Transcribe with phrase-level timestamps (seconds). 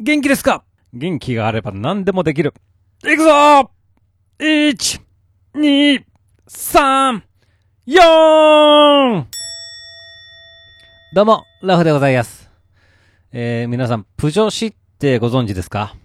[0.00, 0.62] 元気ですか？
[0.92, 2.54] 元気があれば何でもできる。
[3.02, 3.72] いくぞ
[4.38, 5.00] !1、
[5.56, 6.04] 2、
[6.48, 7.22] 3、
[7.84, 9.24] 4!
[11.12, 12.48] どうも、ラフでございます。
[13.32, 15.96] えー、皆さん、プジョシってご存知ですか？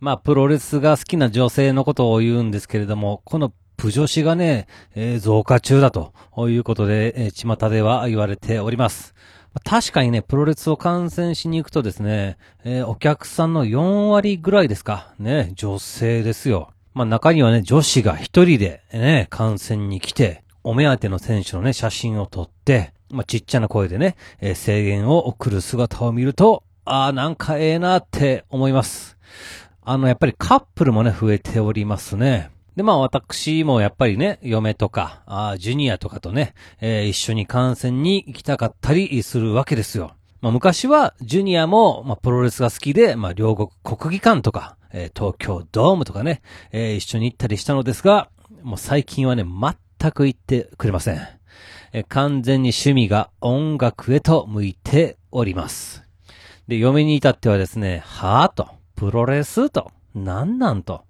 [0.00, 6.14] まあ、プロレスが好きな女性のことを言うんですけれども、このプジョシがね、えー増加中だと
[6.48, 9.14] いうことで、えー巷では言われております。
[9.62, 16.72] 確かにね、プロレスを観戦しに行くとですね、えーお客さんの4割ぐらいですか、ね、女性ですよ。
[16.92, 29.16] まあ中にはね、女子が一人でね、観戦に来て、お目当ての選手のね、写真を撮って、まあちっちゃな声でね、えー声援を送る姿を見ると、ああ、なんかええなって思います。
[29.82, 32.50] あの、やっぱりカップルもね、増えておりますね。
[32.76, 40.12] で、まあ私もやっぱりね、嫁とか、あジュニアとかとね、えー一緒に観戦に行きたかったりするわけですよ。
[40.40, 48.28] まあ昔は、ジュニアも、まあプロレスが好きで、まあ両国国技館とか、えー東京ドームとかね、えー一緒に行ったりしたのですが、
[48.62, 51.20] もう最近はね、全く行ってくれません。
[51.92, 56.02] えー完全に趣味が音楽へと向いております。
[56.66, 61.04] で、嫁に至ってはですね、はぁと、プロレスと、なんなんと。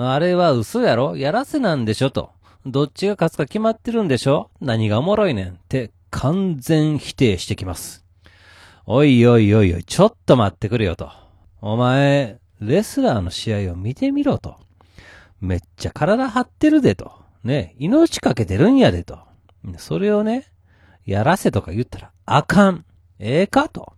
[0.00, 1.16] あれは嘘やろ？
[1.16, 2.30] やらせなんでしょと。
[2.64, 4.48] どっちが勝つか決まってるんでしょ？
[4.60, 8.04] 何がおもろいねんって完全否定してきます。
[8.86, 11.10] おいおいおいおい、ちょっと待ってくれよと。
[11.60, 14.56] お前、レスラーの試合を見てみろと。
[15.40, 17.12] めっちゃ体張ってるでと。
[17.42, 19.18] ね、命かけてるんやでと。
[19.78, 20.46] それをね、
[21.06, 22.84] やらせとか言ったらあかん。
[23.18, 23.94] ええかと。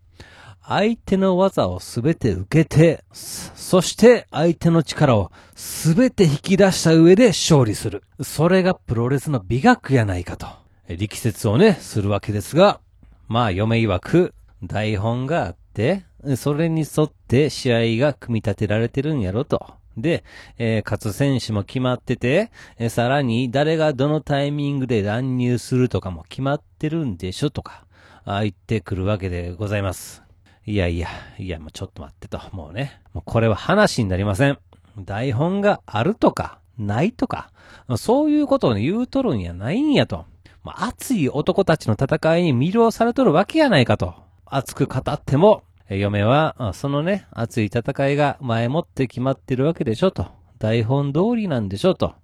[0.71, 8.05] 相手の技をすべて受けて、そして相手の力をすべて引き出した上で勝利する。
[8.23, 10.47] それがプロレスの美学やないかと。
[10.89, 12.79] 力説をね、するわけですが、
[13.27, 14.33] まあ、嫁曰く、
[14.63, 16.05] 台本があって、
[16.37, 19.75] それに沿って試合が組み立てられてるんやろと。
[19.97, 20.23] で、
[20.57, 27.87] えー勝つ選手も決まってて、えーさらに誰がどのタイミングで乱入するとかも決まってるんでしょとか、
[28.25, 30.30] ああ言ってくるわけでございます。
[30.71, 32.41] いやいや、いや、もうちょっと待ってと。
[32.53, 33.03] もうね。
[33.13, 34.59] もうこれは話になりません。
[34.99, 37.51] 台本があるとか、ないとか、
[37.97, 40.27] そういうことを言うとるんやないんやと。
[40.63, 44.15] まあ、熱い男たちの戦いに魅了されとるわけやないかと。
[44.47, 50.29] 熱く語っても、嫁は、そのね、熱い戦いが前もって決まってるわけでしょと。
[50.61, 52.15] 台本通りなんでしょと。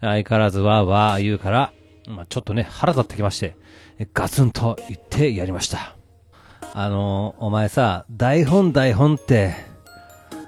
[0.00, 1.72] 相変わらずわーわー言うから、
[2.06, 3.56] まあ、ちょっとね、腹立ってきまして、
[4.14, 5.97] ガツンと言ってやりました。
[6.74, 9.54] あのーお前さ、台本台本って、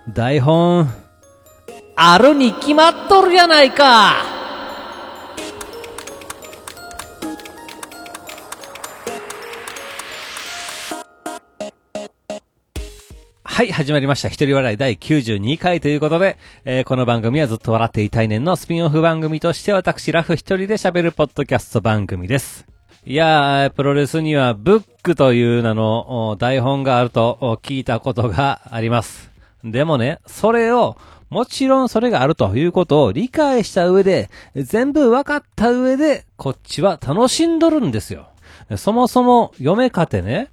[0.09, 0.89] 台本、
[1.97, 4.15] あるに決まっとるやないか
[13.43, 14.29] はい、始まりました。
[14.29, 22.67] 一人笑い第92回ということで、えーこの番組はずっと笑っていたいねんのスピンオフ番組として私、ラフ一人で喋るポッドキャスト番組です。
[23.07, 29.31] いやー、プロレスにはブックという名の台本があると聞いたことがあります。
[29.65, 30.99] でもね、それを、
[31.31, 38.29] もちろんそれがあるということを理解した上で、全部分かった上で、こっちは楽しんどるんですよ。
[38.77, 40.51] そもそも、嫁かてね、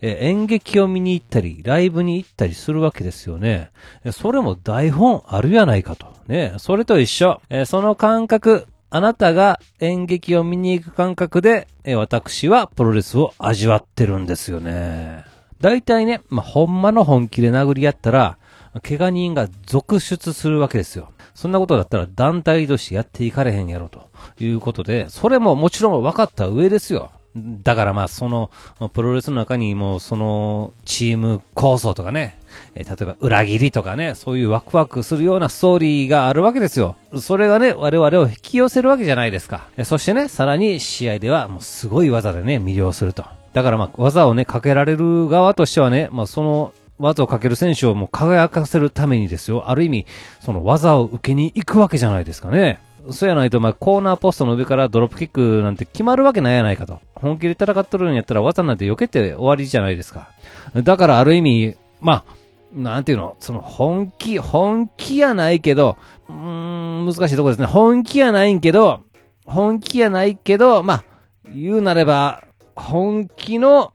[0.00, 3.68] 演劇を見に行ったり、ライブに行ったりするわけですよね。
[4.12, 6.06] それも台本あるやないかと。
[6.28, 6.54] ね。
[6.56, 7.42] それと一緒。
[7.66, 15.24] その感覚、あなたが演劇を見に行く感覚で、え私はプロレスを味わってるんですよね。
[15.60, 18.38] 大体ね、まあ、ほんまの本気で殴り合ったら、
[18.82, 21.12] 怪我人が続出するわけですよ。
[21.34, 27.12] そんなことだったら団体同士やっていかれへんやろということで、それももちろん分かった上ですよ。
[27.36, 28.50] だからまあその、
[28.92, 32.38] プロレスの中にもそのチーム構想とかね、
[32.74, 36.96] え例えば裏切りとかね、そういうワクワクするようなストーリーがあるわけですよ。
[37.18, 39.68] それがね、我々を引き寄せるわけじゃないですか。
[39.84, 43.24] そしてね、さらに試合ではもうすごい技でね、魅了すると。
[43.52, 49.70] だからまあ技をね、かけられる側としてはね、まあその技をかける選手をもう輝かせるためにですよ。
[49.70, 50.06] ある意味、
[50.40, 52.80] その技を受けに行くわけじゃないですかね。
[53.10, 57.00] そうやないと、まあ、コーナーポストの上からドロップキックなんて決まるわけないやないかと。
[57.14, 60.28] 本気で戦っとるんやったら技なんて避けて終わりじゃないですか。
[60.74, 62.40] だからある意味、まあ、
[62.74, 65.96] なんていうの、その本気、本気やないけど、
[66.28, 67.66] うーん、難しいとこですね。
[67.66, 69.00] 本気やないんけど、
[69.44, 71.04] 本気やないけど、まあ、
[71.52, 72.44] 言うなれば、
[72.76, 73.92] 本気の、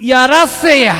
[0.00, 0.94] やらせや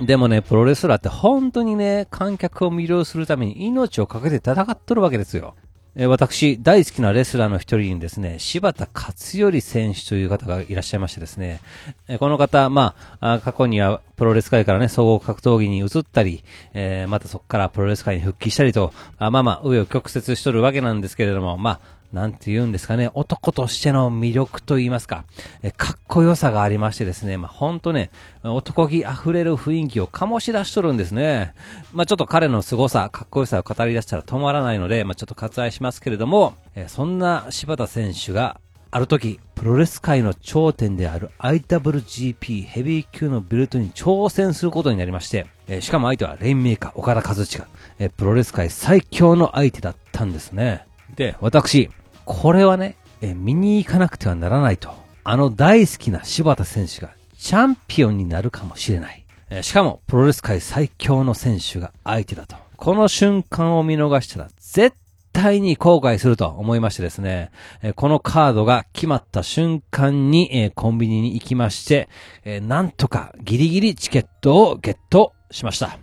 [0.00, 5.54] でもね、プロレスラーって本当にね、観客を魅了するために命をかけて戦っとるわけですよ。
[5.96, 9.14] え、私、大好きなレスラーの一人にですね、柴田勝
[9.48, 11.60] 頼選手という方がいらっしゃいましてですね、
[12.08, 16.42] え、この方、まあ、過去にはプロレス界からね、総合格闘技に移ったり、
[16.72, 21.80] えー、またそこからプロレス界に復帰したりと、あまあまあ、上を曲折しとるわけなんですけれども、まあ、
[22.14, 25.24] なんて言うんですかね、男としての魅力と言いますか、
[25.64, 28.10] えかっこよさがありましてですね、まあ、ほんとね、
[28.44, 31.54] 男気溢れる雰囲気を醸し出しとるんですね。
[31.92, 38.60] まあ、ちょっと彼の凄さ、かっこよさを語り出したら止まらないので、まあ、ちょっと割愛しますけれども、えそんな柴田選手が、
[38.92, 47.66] ある時、プロレス界の頂点である IWGP ヘビー級のベルトに挑戦することになりまして、えしかも相手はレインメーカー岡田和親、
[47.98, 50.86] えプロレス界最強の相手だったんですね。
[51.16, 51.90] で、私、
[52.24, 54.90] これはね、え見に行かなくてはならないと。
[55.24, 59.24] あの大好きな柴田選手がチャンピオンになるかもしれない。
[59.50, 62.56] えしかも、プロレス界最強の選手が相手だと。
[62.76, 64.96] この瞬間を見逃したら絶
[65.32, 67.50] 対に後悔すると思いましてですね、
[67.82, 72.08] えこのカードが決まった瞬間に、えコンビニに行きまして、
[72.44, 75.98] えなんとかギリギリチケットをゲットしました。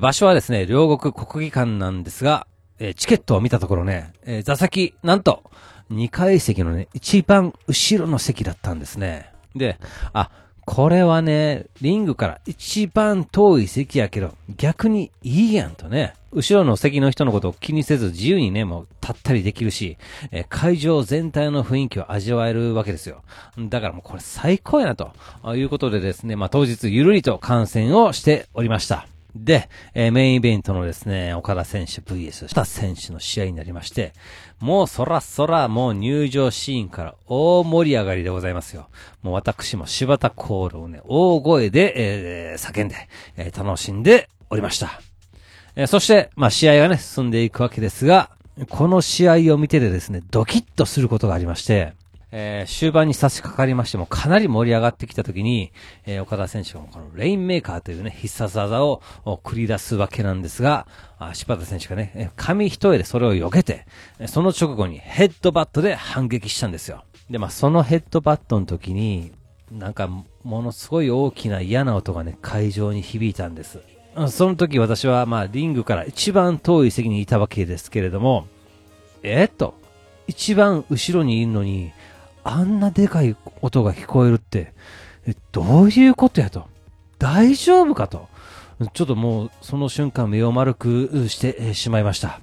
[0.00, 2.46] 場所はですね、両国国技館なんですが、
[2.78, 5.42] えー、チケットを見たところね、えー、座席、なんと、
[5.90, 9.32] 2階席のね、一番後ろの席だったんですね。
[9.54, 9.78] で、
[10.12, 10.30] あ、
[10.66, 16.12] これはね、リングから一番遠い席やけど、逆にいいやんとね。
[16.30, 19.96] 後ろの席の人のことを気にせず自由にね、もう立ったりできるし、
[20.30, 23.22] え、会場全体の雰囲気を味わえるわけですよ。
[23.58, 25.10] だからもうこれ最高やなと
[25.56, 29.06] いうことでですね、まあ当日ゆるりと観戦をしておりました。
[29.44, 34.12] で、えー、メインイベントのですね、岡田選手 VS した選手の試合になりまして、
[34.60, 38.88] もうそらそらもう入場シーンから大盛り上がりでございますよ。
[39.22, 42.96] もう私も柴田コールをね、大声で、えー、叫んで、
[43.36, 45.00] えー、楽しんでおりました。
[45.76, 48.30] え、そして、まあ試合がね、進んでいくわけですが、
[48.68, 51.94] この試合を見ててですね、ドキッとすることがありまして、
[52.30, 55.72] えー、終盤に差し掛かりましてもかなり盛り上がってきた時に、
[56.04, 60.86] えー、岡田選手がこのレインメーカーというね、必殺技を繰り出すわけなんですが、
[61.18, 63.86] あ柴田選手がね、紙一重でそれを避けて、
[64.26, 67.04] その直後にヘッドバットで反撃したんですよ。
[67.30, 69.32] で、まあ、そのヘッドバットの時に、
[69.70, 73.80] なんか、ものすごい大きな嫌な音がね、会場に響いたんです。
[74.28, 78.46] その時私は、まあ、リングから一番遠い席にいたわけですけれども、
[79.22, 79.74] えっと、
[80.26, 81.92] 一番後ろにいるのに、
[82.44, 84.72] あんなでかい音が聞こえるって、
[85.52, 86.66] どういうことやと？
[87.18, 88.28] 大丈夫かと？
[88.92, 92.40] ちょっともう、その瞬間目を丸くしてしまいました。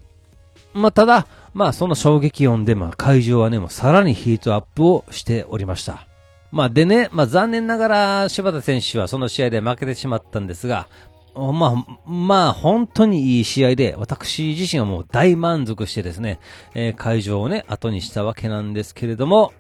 [0.74, 6.06] まあ、ただ、まあ、その衝撃音で、まあ、会場はね、もうさらにヒートアップをしておりました。
[6.52, 10.90] まあ、でね、まあ、残念ながら、柴田選手はその試合で負けてしまったんですが、
[11.34, 16.40] まあ、まあ、本当にいい試合で、私自身はもう大満足してですね、
[16.74, 19.54] えー、会場をね、後にしたわけなんですけれども、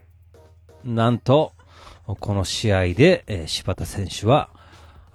[0.85, 1.53] なんと、
[2.05, 4.49] この試合で、えー、柴田選手は、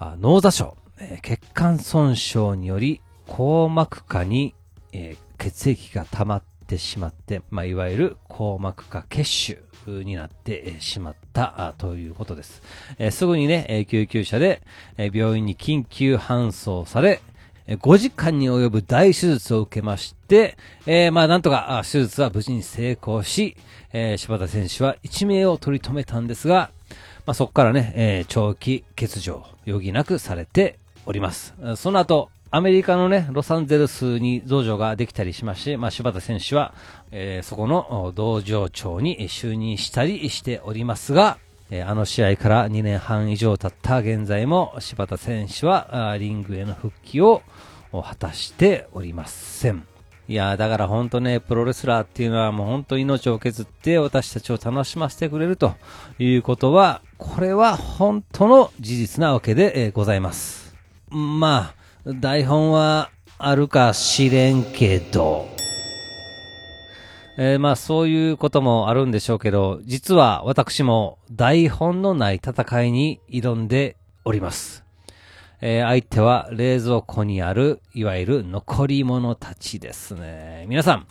[0.00, 4.54] 脳挫傷、えー、血管損傷により、硬膜下に、
[4.92, 12.62] えー、血液が溜まってしまって、まあ、いわゆる硬膜下血腫になってしまったということです。
[12.98, 14.62] えー、すぐにね、救急車で、
[14.98, 17.20] え、病院に緊急搬送され、
[17.76, 20.56] 5時間に及ぶ大手術を受けまして、
[20.86, 23.56] えー、まあなんとか手術は無事に成功し、
[23.92, 26.70] えー、柴田選手は一命を取り留めたんですが、
[27.26, 31.54] まあそこからね、えー、長期欠場余儀なくされております。
[31.76, 36.74] その後、アメリカのね、ロサンゼルスに道場ができたりしまして、まあ、柴田選手は、
[37.12, 41.38] えー、そこの道場長に就任したりしておりますが、
[41.70, 47.42] えあの試合から2年半以上経った現在も柴田選手はリングへの復帰を
[47.92, 49.86] 果たしておりません。
[50.30, 55.74] いやだから本当ね、プロレスラーっていうのはもう本当命を削って私たちを楽しませてくれると
[56.20, 60.76] いうことは、これは本当の事実なわけで、ございます。
[61.10, 61.74] ま
[62.06, 65.48] あ、台本はあるか知れんけど、
[67.42, 74.84] えー、まあそういうこともあるんでしょうけど、実は私も台本のない戦いに挑んでおります。
[75.62, 80.66] えー、相手は冷蔵庫にある、いわゆる残り物たちですね。
[80.68, 81.06] 皆さん、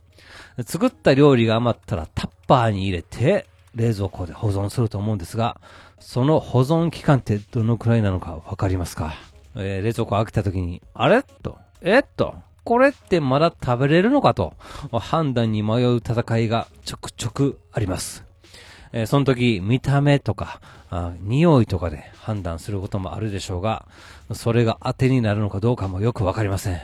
[0.68, 5.60] 作った料理が余ったらタッパーに入れて冷蔵庫で保存すると思うんですが、
[6.00, 9.16] その保存期間ってどのくらいなのかわかりますか？
[9.56, 11.24] えー、冷蔵庫開けた時に、あれ？
[11.24, 12.36] と、えっと、
[12.70, 14.54] これってまだ食べれるのかと
[14.92, 18.26] 判断に迷う戦いがちょくちょくあります。
[18.92, 20.62] えー、その時、見た目とか、
[21.20, 23.88] 匂いとかで判断することもあるでしょうが、
[24.34, 26.80] それが当てになるのかどうかもよくわかりません。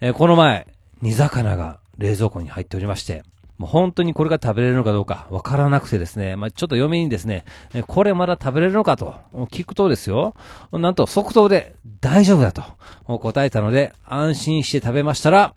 [0.00, 0.68] えー、この前、
[1.02, 3.24] 煮魚が冷蔵庫に入っておりまして、
[3.58, 7.44] もう本当にこれが食べれるのかどうかわからなくてですね、まあ、ちょっと嫁にですね、
[7.86, 9.14] これまだ食べれるのかと
[9.50, 10.34] 聞くとですよ、
[10.72, 12.64] なんと即答で大丈夫だと
[13.18, 15.54] 答えたので安心して食べましたら、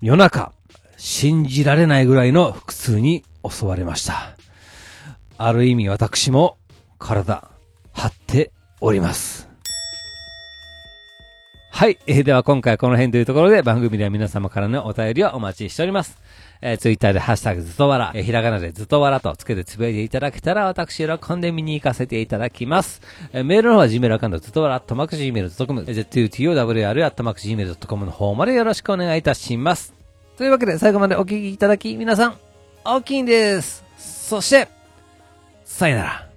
[0.00, 0.52] 夜中、
[0.96, 4.36] 信じられないぐらいの腹痛に襲われました。
[5.38, 6.58] ある意味私も
[6.98, 7.50] 体
[7.92, 9.49] 張っております。
[11.80, 11.98] はい。
[12.06, 16.18] えー、では今回この辺というところで番組では皆様からのお便りをお待ちしております。
[16.60, 23.00] えー、ツイッターでハッシュタグずとわら、えー、ひらがなでずとわらとつけてつぶやいていただけたら私喜んで見に行かせていただきます。
[23.32, 29.94] えー、メールの方は Gmail アカウントずとわら、アットマーク Gmail.com、ZUTOWR アットマーク Gmail.com の方までよろしくお願いいたします。
[30.36, 32.34] というわけで最後までお聞きいただき皆さん、
[32.84, 33.82] 大きいんです。
[33.96, 34.68] そして、
[35.64, 36.29] さよなら。